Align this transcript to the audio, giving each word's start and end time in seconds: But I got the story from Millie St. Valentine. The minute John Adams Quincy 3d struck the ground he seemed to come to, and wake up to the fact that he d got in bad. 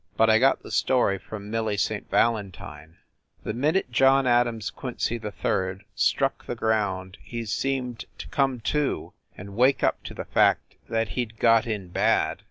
But 0.17 0.31
I 0.31 0.39
got 0.39 0.63
the 0.63 0.71
story 0.71 1.19
from 1.19 1.51
Millie 1.51 1.77
St. 1.77 2.09
Valentine. 2.09 2.97
The 3.43 3.53
minute 3.53 3.91
John 3.91 4.25
Adams 4.25 4.71
Quincy 4.71 5.19
3d 5.19 5.81
struck 5.93 6.43
the 6.47 6.55
ground 6.55 7.19
he 7.21 7.45
seemed 7.45 8.05
to 8.17 8.27
come 8.29 8.61
to, 8.61 9.13
and 9.37 9.55
wake 9.55 9.83
up 9.83 10.01
to 10.05 10.15
the 10.15 10.25
fact 10.25 10.77
that 10.89 11.09
he 11.09 11.25
d 11.25 11.35
got 11.37 11.67
in 11.67 11.89
bad. 11.89 12.39